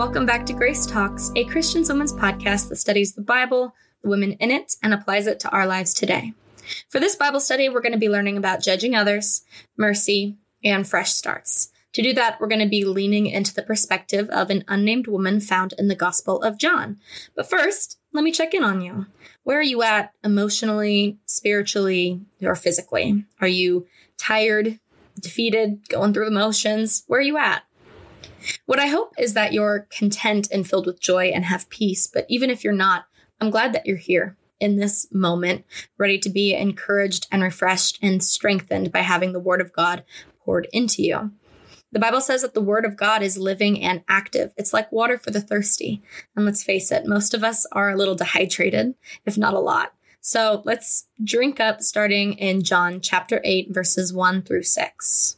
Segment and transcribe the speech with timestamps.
[0.00, 4.32] welcome back to Grace Talks, a Christian women's podcast that studies the Bible, the women
[4.32, 6.32] in it, and applies it to our lives today.
[6.88, 9.42] For this Bible study, we're going to be learning about judging others,
[9.76, 11.70] mercy, and fresh starts.
[11.92, 15.38] To do that, we're going to be leaning into the perspective of an unnamed woman
[15.38, 16.98] found in the Gospel of John.
[17.36, 19.04] But first, let me check in on you.
[19.42, 23.26] Where are you at emotionally, spiritually, or physically?
[23.42, 23.86] Are you
[24.16, 24.80] tired,
[25.20, 27.04] defeated, going through emotions?
[27.06, 27.64] Where are you at?
[28.66, 32.06] What I hope is that you're content and filled with joy and have peace.
[32.06, 33.06] But even if you're not,
[33.40, 35.64] I'm glad that you're here in this moment,
[35.98, 40.04] ready to be encouraged and refreshed and strengthened by having the Word of God
[40.44, 41.30] poured into you.
[41.92, 44.52] The Bible says that the Word of God is living and active.
[44.56, 46.02] It's like water for the thirsty.
[46.36, 48.94] And let's face it, most of us are a little dehydrated,
[49.26, 49.92] if not a lot.
[50.20, 55.36] So let's drink up starting in John chapter 8, verses 1 through 6.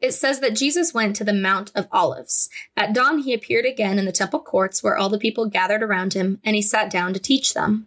[0.00, 2.50] It says that Jesus went to the Mount of Olives.
[2.76, 6.14] At dawn, he appeared again in the temple courts where all the people gathered around
[6.14, 7.86] him, and he sat down to teach them.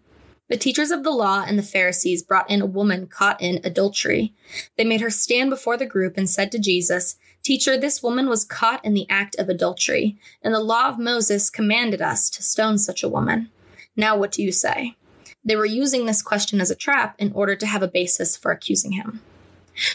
[0.49, 4.33] The teachers of the law and the Pharisees brought in a woman caught in adultery.
[4.77, 8.45] They made her stand before the group and said to Jesus, Teacher, this woman was
[8.45, 12.77] caught in the act of adultery, and the law of Moses commanded us to stone
[12.77, 13.49] such a woman.
[13.95, 14.95] Now what do you say?
[15.43, 18.51] They were using this question as a trap in order to have a basis for
[18.51, 19.21] accusing him.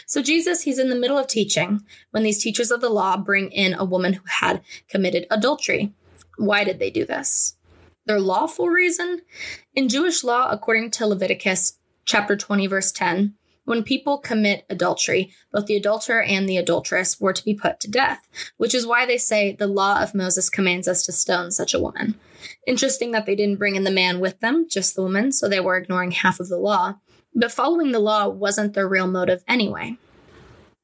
[0.05, 1.81] So Jesus, he's in the middle of teaching
[2.11, 5.93] when these teachers of the law bring in a woman who had committed adultery.
[6.37, 7.55] Why did they do this?
[8.05, 9.21] Their lawful reason?
[9.75, 15.67] In Jewish law, according to Leviticus chapter 20 verse 10, when people commit adultery, both
[15.67, 19.17] the adulterer and the adulteress were to be put to death, which is why they
[19.17, 22.15] say the law of Moses commands us to stone such a woman.
[22.67, 25.61] Interesting that they didn't bring in the man with them, just the woman, so they
[25.61, 26.95] were ignoring half of the law.
[27.35, 29.97] But following the law wasn't their real motive anyway.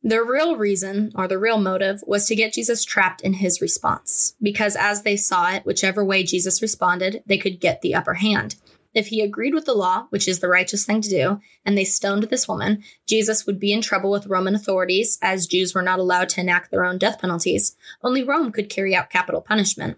[0.02, 4.36] Their real reason, or the real motive, was to get Jesus trapped in his response,
[4.42, 8.56] because as they saw it, whichever way Jesus responded, they could get the upper hand.
[8.94, 11.84] If he agreed with the law, which is the righteous thing to do, and they
[11.84, 16.00] stoned this woman, Jesus would be in trouble with Roman authorities, as Jews were not
[16.00, 17.76] allowed to enact their own death penalties.
[18.02, 19.98] Only Rome could carry out capital punishment.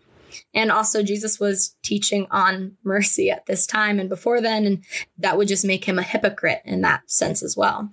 [0.53, 4.83] And also, Jesus was teaching on mercy at this time and before then, and
[5.17, 7.91] that would just make him a hypocrite in that sense as well.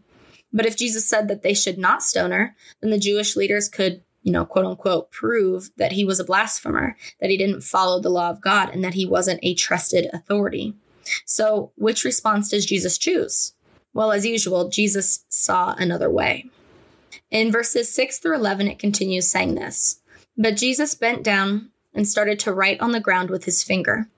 [0.52, 4.02] But if Jesus said that they should not stone her, then the Jewish leaders could,
[4.22, 8.08] you know, quote unquote, prove that he was a blasphemer, that he didn't follow the
[8.08, 10.74] law of God, and that he wasn't a trusted authority.
[11.26, 13.54] So, which response does Jesus choose?
[13.94, 16.46] Well, as usual, Jesus saw another way.
[17.30, 20.00] In verses 6 through 11, it continues saying this
[20.36, 24.08] But Jesus bent down and started to write on the ground with his finger.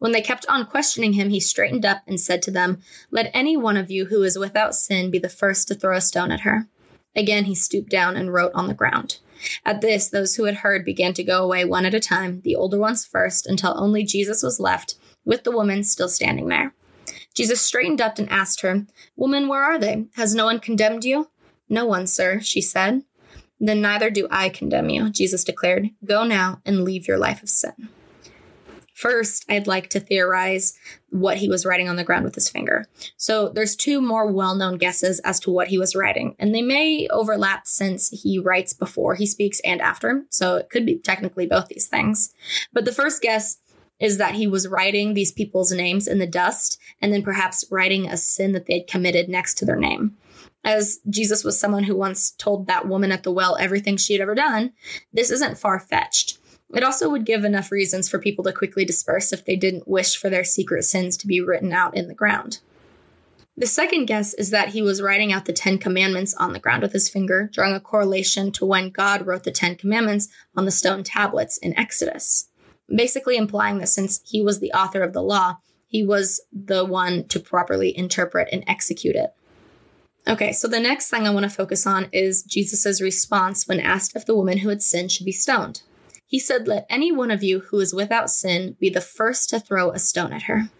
[0.00, 2.82] When they kept on questioning him, he straightened up and said to them,
[3.12, 6.00] Let any one of you who is without sin be the first to throw a
[6.00, 6.66] stone at her.
[7.14, 9.18] Again, he stooped down and wrote on the ground.
[9.64, 12.56] At this, those who had heard began to go away one at a time, the
[12.56, 16.74] older ones first, until only Jesus was left, with the woman still standing there.
[17.34, 18.84] Jesus straightened up and asked her,
[19.14, 20.06] Woman, where are they?
[20.16, 21.30] Has no one condemned you?
[21.68, 23.04] No one, sir, she said.
[23.60, 25.90] Then neither do I condemn you, Jesus declared.
[26.04, 27.88] Go now and leave your life of sin.
[28.94, 30.76] First, I'd like to theorize
[31.10, 32.84] what he was writing on the ground with his finger.
[33.16, 37.06] So there's two more well-known guesses as to what he was writing, and they may
[37.08, 40.24] overlap since he writes before he speaks and after.
[40.30, 42.34] So it could be technically both these things.
[42.72, 43.58] But the first guess
[44.00, 48.08] is that he was writing these people's names in the dust and then perhaps writing
[48.08, 50.16] a sin that they'd committed next to their name
[50.64, 54.22] as Jesus was someone who once told that woman at the well everything she had
[54.22, 54.72] ever done,
[55.12, 56.38] this isn't far fetched.
[56.74, 60.16] It also would give enough reasons for people to quickly disperse if they didn't wish
[60.16, 62.60] for their secret sins to be written out in the ground.
[63.56, 66.82] The second guess is that he was writing out the Ten Commandments on the ground
[66.82, 70.70] with his finger, drawing a correlation to when God wrote the Ten Commandments on the
[70.70, 72.48] stone tablets in Exodus.
[72.88, 75.56] Basically implying that since he was the author of the law,
[75.88, 79.30] he was the one to properly interpret and execute it.
[80.26, 84.14] Okay, so the next thing I want to focus on is Jesus' response when asked
[84.14, 85.82] if the woman who had sinned should be stoned.
[86.26, 89.60] He said, Let any one of you who is without sin be the first to
[89.60, 90.70] throw a stone at her.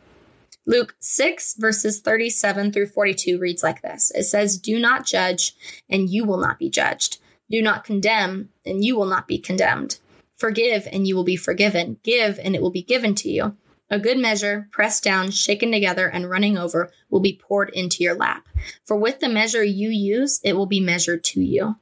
[0.67, 5.55] Luke 6, verses 37 through 42 reads like this It says, Do not judge,
[5.88, 7.19] and you will not be judged.
[7.50, 9.99] Do not condemn, and you will not be condemned.
[10.37, 11.99] Forgive, and you will be forgiven.
[12.02, 13.56] Give, and it will be given to you.
[13.90, 18.14] A good measure, pressed down, shaken together, and running over, will be poured into your
[18.14, 18.46] lap.
[18.85, 21.76] For with the measure you use, it will be measured to you.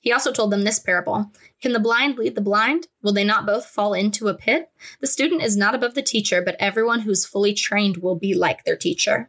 [0.00, 2.86] He also told them this parable Can the blind lead the blind?
[3.02, 4.70] Will they not both fall into a pit?
[5.00, 8.64] The student is not above the teacher, but everyone who's fully trained will be like
[8.64, 9.28] their teacher.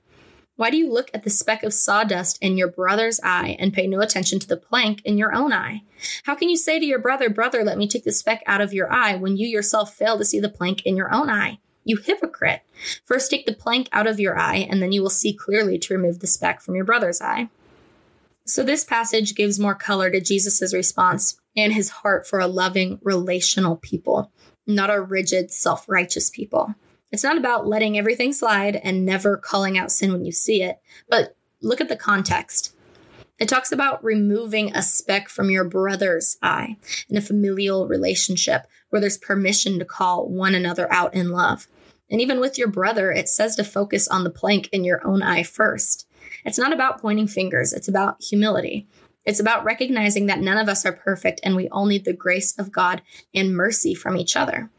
[0.55, 3.87] Why do you look at the speck of sawdust in your brother's eye and pay
[3.87, 5.83] no attention to the plank in your own eye?
[6.25, 8.73] How can you say to your brother, Brother, let me take the speck out of
[8.73, 11.59] your eye, when you yourself fail to see the plank in your own eye?
[11.89, 12.61] You hypocrite!
[13.03, 15.93] First take the plank out of your eye, and then you will see clearly to
[15.95, 17.49] remove the speck from your brother's eye.
[18.45, 22.99] So, this passage gives more color to Jesus' response and his heart for a loving,
[23.01, 24.31] relational people,
[24.67, 26.75] not a rigid, self righteous people.
[27.11, 30.79] It's not about letting everything slide and never calling out sin when you see it,
[31.09, 32.75] but look at the context.
[33.39, 36.77] It talks about removing a speck from your brother's eye
[37.09, 41.67] in a familial relationship where there's permission to call one another out in love.
[42.11, 45.21] And even with your brother, it says to focus on the plank in your own
[45.21, 46.07] eye first.
[46.45, 48.87] It's not about pointing fingers, it's about humility.
[49.25, 52.57] It's about recognizing that none of us are perfect and we all need the grace
[52.57, 53.01] of God
[53.33, 54.69] and mercy from each other.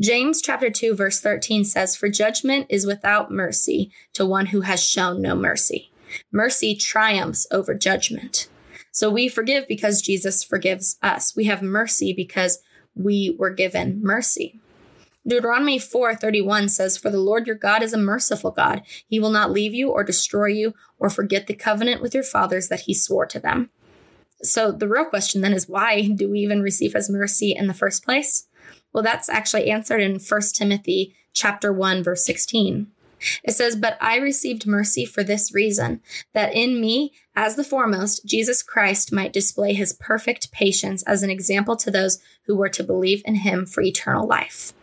[0.00, 4.82] James chapter 2 verse 13 says for judgment is without mercy to one who has
[4.82, 5.90] shown no mercy.
[6.32, 8.48] Mercy triumphs over judgment.
[8.92, 11.36] So we forgive because Jesus forgives us.
[11.36, 12.60] We have mercy because
[12.94, 14.60] we were given mercy.
[15.26, 18.82] Deuteronomy 4:31 says for the Lord your God is a merciful God.
[19.08, 22.68] He will not leave you or destroy you or forget the covenant with your fathers
[22.68, 23.70] that he swore to them.
[24.42, 27.74] So the real question then is why do we even receive his mercy in the
[27.74, 28.46] first place?
[28.92, 32.86] Well, that's actually answered in 1 Timothy chapter 1 verse 16.
[33.42, 36.00] It says, But I received mercy for this reason,
[36.34, 41.30] that in me, as the foremost, Jesus Christ might display his perfect patience as an
[41.30, 44.74] example to those who were to believe in him for eternal life.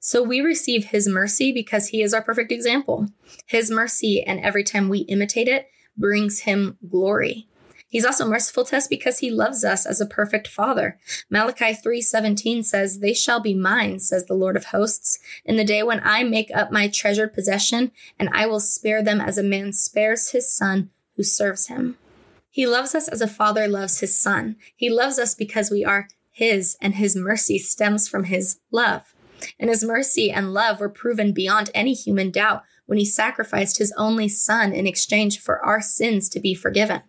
[0.00, 3.08] So we receive his mercy because he is our perfect example.
[3.46, 7.46] His mercy, and every time we imitate it, brings him glory.
[7.86, 10.98] He's also merciful to us because he loves us as a perfect father.
[11.28, 15.82] Malachi 3:17 says, "They shall be mine," says the Lord of hosts, "in the day
[15.82, 19.72] when I make up my treasured possession, and I will spare them as a man
[19.72, 21.98] spares his son who serves him."
[22.48, 24.56] He loves us as a father loves his son.
[24.76, 29.14] He loves us because we are his, and his mercy stems from his love.
[29.58, 33.92] And his mercy and love were proven beyond any human doubt when he sacrificed his
[33.96, 37.02] only son in exchange for our sins to be forgiven.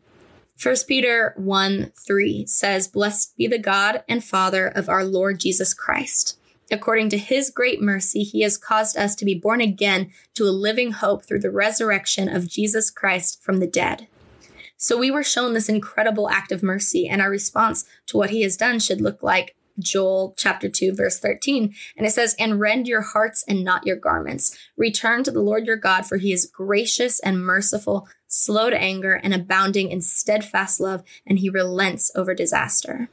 [0.61, 5.73] 1 Peter 1 3 says, Blessed be the God and Father of our Lord Jesus
[5.73, 6.37] Christ.
[6.71, 10.51] According to his great mercy, he has caused us to be born again to a
[10.51, 14.07] living hope through the resurrection of Jesus Christ from the dead.
[14.77, 18.41] So we were shown this incredible act of mercy, and our response to what he
[18.43, 21.73] has done should look like Joel chapter 2, verse 13.
[21.97, 24.57] And it says, And rend your hearts and not your garments.
[24.77, 29.13] Return to the Lord your God, for he is gracious and merciful, slow to anger,
[29.13, 33.09] and abounding in steadfast love, and he relents over disaster.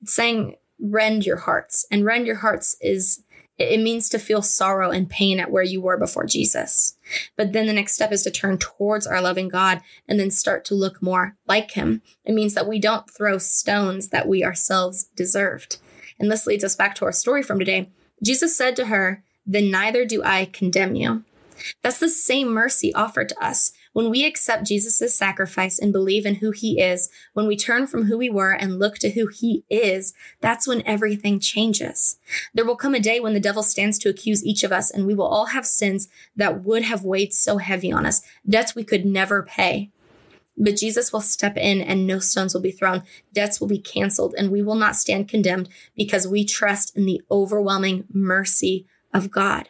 [0.00, 1.86] It's saying, Rend your hearts.
[1.90, 3.22] And rend your hearts is
[3.60, 6.96] it means to feel sorrow and pain at where you were before Jesus.
[7.36, 10.64] But then the next step is to turn towards our loving God and then start
[10.66, 12.00] to look more like him.
[12.24, 15.76] It means that we don't throw stones that we ourselves deserved.
[16.18, 17.90] And this leads us back to our story from today.
[18.22, 21.24] Jesus said to her, Then neither do I condemn you.
[21.82, 23.72] That's the same mercy offered to us.
[23.92, 28.04] When we accept Jesus' sacrifice and believe in who he is, when we turn from
[28.04, 32.18] who we were and look to who he is, that's when everything changes.
[32.54, 35.06] There will come a day when the devil stands to accuse each of us and
[35.06, 38.84] we will all have sins that would have weighed so heavy on us, debts we
[38.84, 39.90] could never pay.
[40.56, 43.02] But Jesus will step in and no stones will be thrown.
[43.32, 47.22] Debts will be canceled and we will not stand condemned because we trust in the
[47.30, 49.68] overwhelming mercy of God.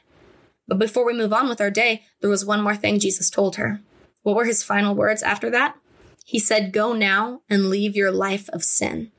[0.68, 3.56] But before we move on with our day, there was one more thing Jesus told
[3.56, 3.80] her.
[4.22, 5.76] What were his final words after that?
[6.24, 9.10] He said, Go now and leave your life of sin.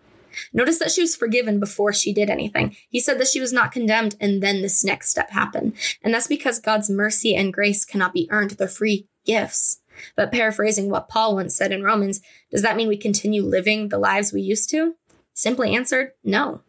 [0.54, 2.76] Notice that she was forgiven before she did anything.
[2.90, 5.74] He said that she was not condemned, and then this next step happened.
[6.04, 9.82] And that's because God's mercy and grace cannot be earned, they're free gifts.
[10.16, 14.00] But paraphrasing what Paul once said in Romans, does that mean we continue living the
[14.00, 14.96] lives we used to?
[15.34, 16.62] Simply answered, no.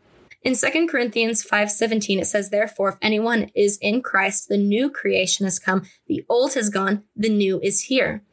[0.44, 5.44] In 2 Corinthians 5:17 it says therefore if anyone is in Christ the new creation
[5.44, 8.24] has come the old has gone the new is here.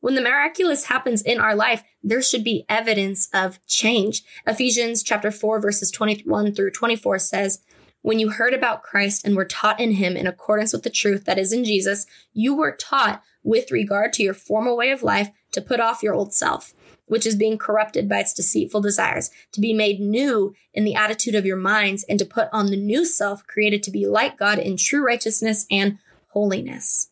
[0.00, 4.22] When the miraculous happens in our life there should be evidence of change.
[4.46, 7.62] Ephesians chapter 4 verses 21 through 24 says
[8.02, 11.24] when you heard about Christ and were taught in him in accordance with the truth
[11.24, 12.04] that is in Jesus
[12.34, 16.12] you were taught with regard to your former way of life to put off your
[16.12, 16.74] old self
[17.06, 21.34] which is being corrupted by its deceitful desires, to be made new in the attitude
[21.34, 24.58] of your minds, and to put on the new self created to be like God
[24.58, 27.10] in true righteousness and holiness.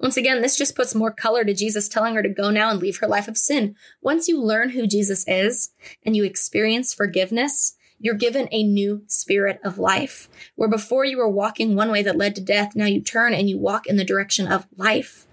[0.00, 2.80] Once again, this just puts more color to Jesus telling her to go now and
[2.80, 3.74] leave her life of sin.
[4.02, 5.70] Once you learn who Jesus is
[6.04, 10.28] and you experience forgiveness, you're given a new spirit of life.
[10.56, 13.48] Where before you were walking one way that led to death, now you turn and
[13.48, 15.26] you walk in the direction of life.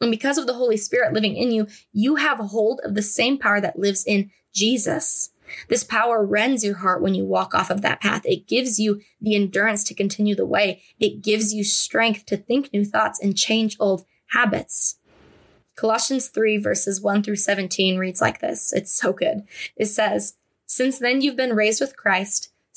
[0.00, 3.38] And because of the Holy Spirit living in you, you have hold of the same
[3.38, 5.30] power that lives in Jesus.
[5.68, 8.22] This power rends your heart when you walk off of that path.
[8.24, 10.82] It gives you the endurance to continue the way.
[10.98, 14.96] It gives you strength to think new thoughts and change old habits.
[15.76, 18.72] Colossians 3 verses 1 through 17 reads like this.
[18.72, 19.42] It's so good.
[19.76, 20.34] It says,
[20.66, 22.52] Since then you've been raised with Christ,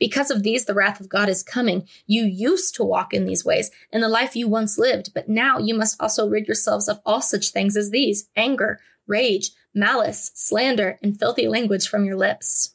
[0.00, 1.86] Because of these, the wrath of God is coming.
[2.06, 5.58] You used to walk in these ways in the life you once lived, but now
[5.58, 10.98] you must also rid yourselves of all such things as these anger, rage, malice, slander,
[11.02, 12.74] and filthy language from your lips.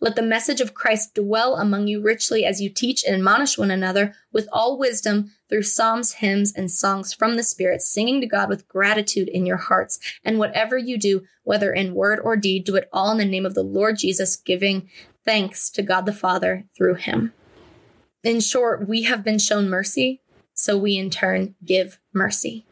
[0.00, 3.70] Let the message of Christ dwell among you richly as you teach and admonish one
[3.70, 8.48] another with all wisdom through psalms, hymns, and songs from the Spirit, singing to God
[8.48, 9.98] with gratitude in your hearts.
[10.24, 13.46] And whatever you do, whether in word or deed, do it all in the name
[13.46, 14.88] of the Lord Jesus, giving
[15.24, 17.32] thanks to God the Father through him.
[18.22, 20.20] In short, we have been shown mercy,
[20.52, 22.66] so we in turn give mercy.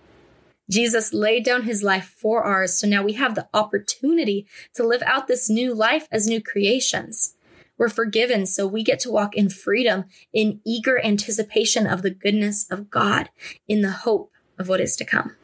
[0.70, 2.78] Jesus laid down his life for ours.
[2.78, 7.34] So now we have the opportunity to live out this new life as new creations.
[7.78, 12.66] We're forgiven, so we get to walk in freedom, in eager anticipation of the goodness
[12.70, 13.30] of God,
[13.68, 15.36] in the hope of what is to come.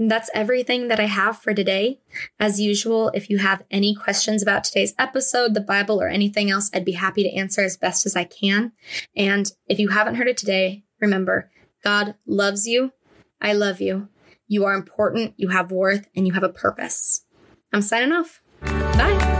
[0.00, 2.00] And that's everything that I have for today.
[2.40, 6.70] As usual, if you have any questions about today's episode, the Bible, or anything else,
[6.74, 8.72] I'd be happy to answer as best as I can.
[9.14, 11.50] And if you haven't heard it today, remember,
[11.84, 12.92] God loves you
[13.40, 14.08] I love you.
[14.48, 17.24] You are important, you have worth, and you have a purpose.
[17.72, 18.42] I'm signing off.
[18.60, 19.39] Bye.